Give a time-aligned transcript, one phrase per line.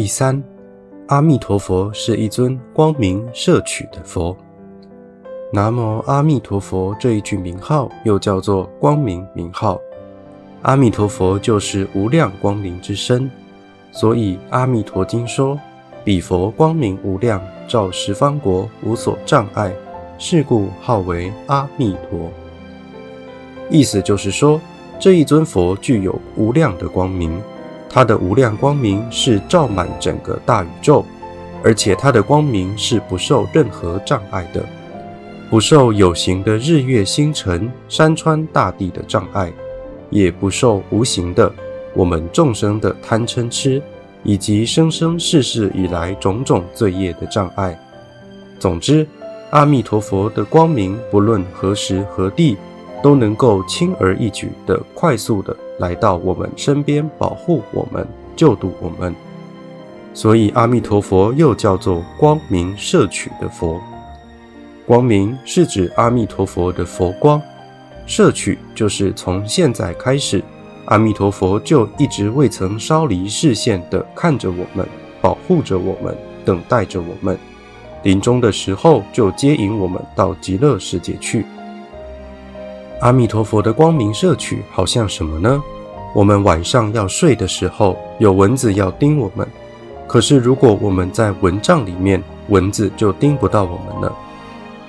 [0.00, 0.42] 第三，
[1.08, 4.34] 阿弥陀佛是一尊光明摄取的佛。
[5.52, 9.78] 南无阿弥陀佛这一句名号又叫做光明名号。
[10.62, 13.30] 阿弥陀佛就是无量光明之身，
[13.92, 15.60] 所以《阿弥陀经》说
[16.02, 19.70] ：“彼佛光明无量，照十方国，无所障碍。
[20.16, 22.30] 是故号为阿弥陀。”
[23.68, 24.58] 意思就是说，
[24.98, 27.38] 这一尊佛具有无量的光明，
[27.90, 31.04] 它的无量光明是照满整个大宇宙，
[31.62, 34.64] 而且它的光明是不受任何障碍的，
[35.50, 39.52] 不受有形的日月星辰、山川大地的障碍。
[40.12, 41.52] 也不受无形的
[41.94, 43.80] 我们众生的贪嗔痴，
[44.24, 47.78] 以及生生世世以来种种罪业的障碍。
[48.58, 49.06] 总之，
[49.50, 52.56] 阿弥陀佛的光明，不论何时何地，
[53.02, 58.06] 都能够轻而易举的、快速的来到我们身边，保护我们、
[58.36, 59.14] 救度我们。
[60.12, 63.80] 所以，阿弥陀佛又叫做光明摄取的佛。
[64.86, 67.40] 光明是指阿弥陀佛的佛光。
[68.06, 70.42] 摄取就是从现在开始，
[70.86, 74.84] 阿弥陀佛就一直未曾稍离视线的看着我们，
[75.20, 77.38] 保护着我们，等待着我们。
[78.02, 81.46] 临终的时候就接引我们到极乐世界去。
[83.00, 85.62] 阿弥陀佛的光明摄取好像什么呢？
[86.14, 89.46] 我们晚上要睡的时候，有蚊子要叮我们，
[90.06, 94.12] 可是如果我们在蚊帐里面，蚊子就叮不到我们了。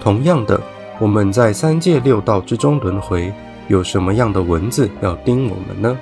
[0.00, 0.60] 同样的。
[0.98, 3.32] 我们在三界六道之中轮回，
[3.66, 5.98] 有什么样的蚊子要叮我们呢？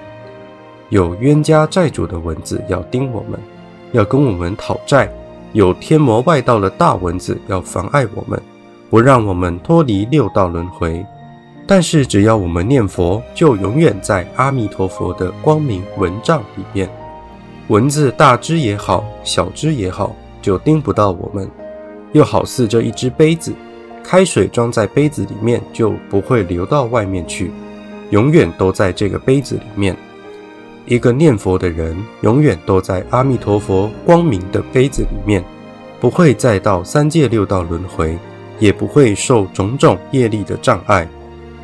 [0.90, 3.40] 有冤家债主的蚊子要叮我们，
[3.92, 5.06] 要跟我们讨债；
[5.52, 8.38] 有天魔外道的大蚊子要妨碍我们，
[8.90, 11.02] 不让我们脱离六道轮回。
[11.72, 16.90] 但是只要我们念佛，就永远在阿弥陀佛的光明蚊帐里面。
[17.68, 21.48] 蚊子大只也好，小只也好，就叮不到我们。
[22.10, 23.54] 又好似这一只杯子。
[24.02, 27.52] 开水装在杯子里面，就不会流到外面去，
[28.10, 29.96] 永远都在这个杯子里面。
[30.86, 35.44] 一个念佛的人，永远都在阿弥陀佛光明的杯子里面，
[36.00, 38.18] 不会再到三界六道轮回，
[38.58, 41.06] 也不会受种种业力的障碍。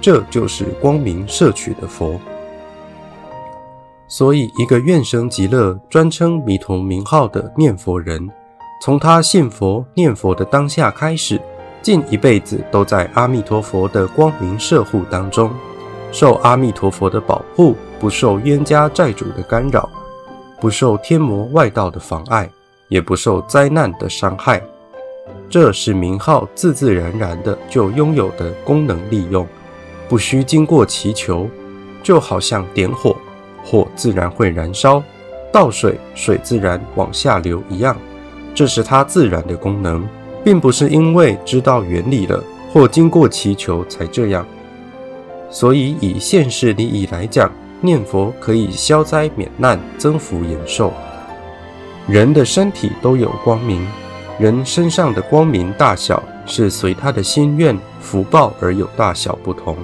[0.00, 2.18] 这就是光明摄取的佛。
[4.08, 8.30] 所以，一个愿生极乐、专称弥陀名号的念佛人，
[8.80, 11.40] 从他信佛念佛的当下开始。
[11.82, 15.52] 近一辈子都在阿弥陀佛的光明摄护当中，
[16.10, 19.88] 受阿弥陀佛的保护，不受冤家债主的干扰，
[20.60, 22.50] 不受天魔外道的妨碍，
[22.88, 24.60] 也不受灾难的伤害。
[25.48, 29.46] 这是名号自自然然的就拥有的功能利用，
[30.08, 31.48] 不需经过祈求，
[32.02, 33.16] 就好像点火，
[33.64, 35.02] 火自然会燃烧；
[35.52, 37.96] 倒水，水自然往下流一样，
[38.54, 40.06] 这是它自然的功能。
[40.44, 42.40] 并不是因为知道原理了
[42.72, 44.46] 或经过祈求才这样，
[45.50, 47.50] 所以以现世利益来讲，
[47.80, 50.92] 念佛可以消灾免难、增福延寿。
[52.06, 53.84] 人的身体都有光明，
[54.38, 59.76] 人身上的光明大小是随他的心愿、福报而有大小不同。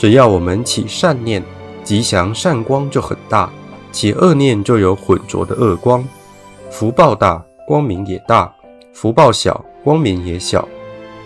[0.00, 1.44] 只要我们起善念，
[1.84, 3.50] 吉祥善光就很大；
[3.92, 6.02] 起恶念就有混浊的恶光。
[6.70, 8.50] 福报大，光明也大；
[8.94, 9.62] 福报小。
[9.84, 10.66] 光明也小，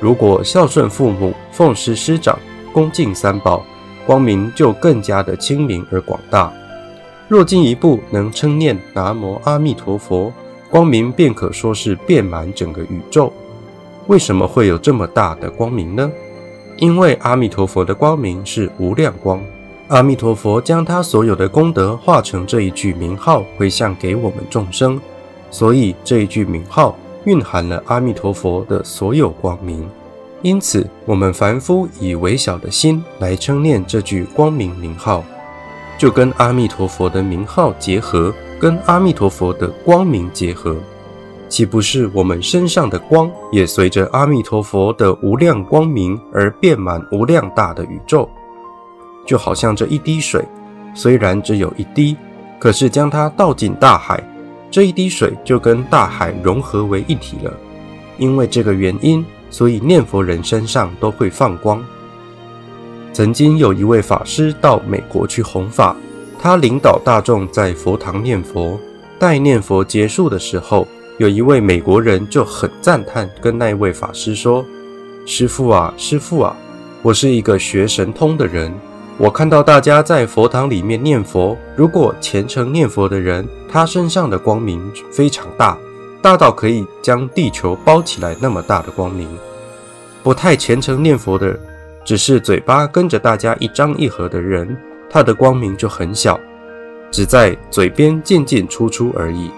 [0.00, 2.36] 如果孝顺父母、奉师师长、
[2.72, 3.64] 恭敬三宝，
[4.08, 6.52] 光明就更加的清明而广大。
[7.28, 10.32] 若进一步能称念南无阿弥陀佛，
[10.68, 13.32] 光明便可说是遍满整个宇宙。
[14.08, 16.10] 为什么会有这么大的光明呢？
[16.76, 19.40] 因为阿弥陀佛的光明是无量光，
[19.88, 25.00] 阿弥陀佛将他所有的功德化成这一句名号，回向给我们众生，
[25.50, 26.96] 所以这一句名号。
[27.26, 29.88] 蕴含了阿弥陀佛的所有光明，
[30.42, 35.24] 因此我们凡夫以微小的心来称念这句光明名号，
[35.96, 38.30] 就跟阿弥陀佛的名号结合，
[38.60, 40.76] 跟阿弥陀佛的光明结合，
[41.54, 48.28] 岂不是我们身上的光也随着阿弥陀佛的无量光明而遍满无量大的宇宙？
[49.24, 50.44] 就好像这一滴水，
[50.96, 52.16] 虽然只有一滴，
[52.58, 54.20] 可是将它倒进大海。
[54.68, 57.54] 这一滴水就跟大海融合为一体了。
[58.18, 61.80] 因为这个原因，所以念佛人身上都会放光。
[63.12, 65.94] 曾经有一位法师到美国去弘法，
[66.36, 68.76] 他领导大众在佛堂念佛。
[69.20, 74.66] 待念佛结束的时候，有一位美国人就很赞叹，跟那位法师说
[75.24, 76.56] ：“师父啊，师父啊，
[77.02, 78.74] 我是一个学神通的人，
[79.16, 84.82] 我看到大家在佛堂里面念佛，如果虔诚念佛的人，他身上的光明
[85.12, 85.78] 非常大，
[86.20, 89.28] 大到可以将地球包起来那么大的光明。
[90.20, 91.56] 不太虔诚念佛的，
[92.04, 94.76] 只是嘴巴跟着大家一张一合的人，
[95.08, 96.40] 他的光明就很小，
[97.12, 99.48] 只在嘴边进进出出而已。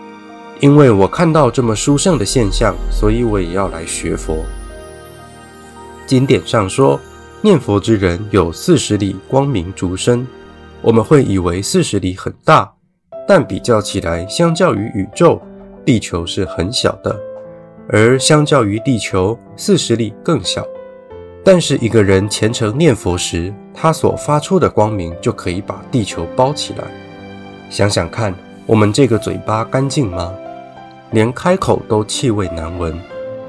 [0.61, 4.45] 因为我看到这么殊胜的现象，所以我也要来学佛。
[6.07, 6.99] 经典上说，
[7.43, 10.27] 念佛之人有四十里光明足身。
[10.83, 12.73] 我们会以为四十里很大，
[13.27, 15.41] 但比较起来，相较于宇宙，
[15.85, 17.19] 地球是很小的，
[17.89, 20.65] 而相较于地球，四十里更小。
[21.45, 26.85] 但是一个人虔诚念佛时，他所发出的光明就可以把地球包起来。
[27.69, 30.33] 想想看，我们这个嘴巴干净吗？
[31.13, 32.93] 连开口都气味难闻，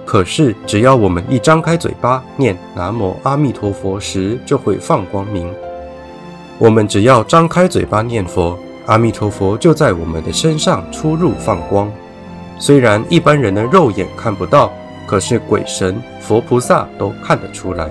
[0.06, 5.51] 可是只要我们一张开嘴巴念南无阿弥陀佛时，就会放光明。
[6.59, 11.92] 我们只要张开嘴巴念佛，阿弥陀佛就在我们的身上出入放光。
[12.59, 14.71] 虽然一般人的肉眼看不到，
[15.06, 17.89] 可是鬼神、佛菩萨都看得出来。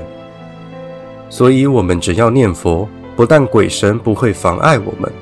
[1.29, 5.13] 所以，我们只要念佛，不但鬼神不会妨碍我们，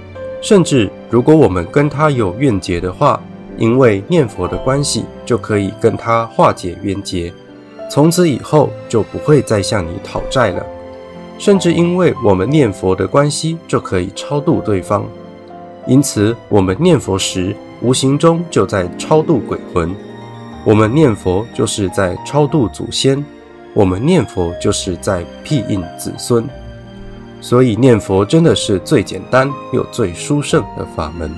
[0.41, 3.21] 甚至如果我们跟他有怨结的话，
[3.57, 7.33] 因为念佛的关系，就可以跟他化解冤结，
[7.91, 10.65] 从此以后就不会再向你讨债了。
[11.39, 15.05] 甚至因为我们念佛的关系，就可以超度对方。
[15.87, 19.95] 因此，我们念佛时，无形中就在超度鬼魂。
[20.65, 23.23] 我们念佛就是在超度祖先，
[23.75, 26.49] 我们念佛就是在庇应子孙。
[27.41, 31.31] 所以，念佛真的是最简单又最殊胜的法门。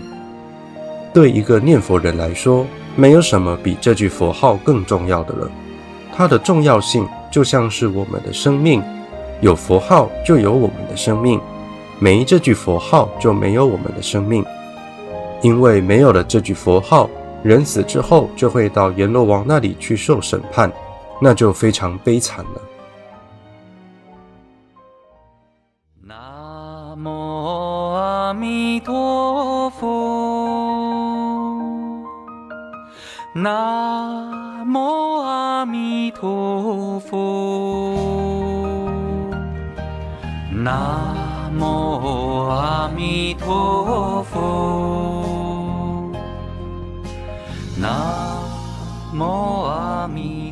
[1.16, 5.50] 对一个念佛人来说，没有什么比这句佛号更重要的了。
[6.12, 8.82] 它的重要性就像是我们的生命，
[9.40, 11.40] 有佛号就有我们的生命，
[11.98, 14.44] 没这句佛号就没有我们的生命。
[15.40, 17.08] 因为没有了这句佛号，
[17.42, 20.70] 人死之后就会到阎罗王那里去受审判，
[21.18, 22.60] 那就非常悲惨了。
[26.02, 28.94] 南无阿弥陀
[33.38, 38.88] 南无阿弥陀佛，
[40.50, 46.10] 南无阿弥陀佛，
[47.78, 47.92] 南
[49.12, 50.45] 无阿弥。